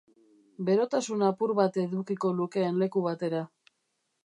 [0.69, 3.45] Berotasun apur bat edukiko lukeen leku batera.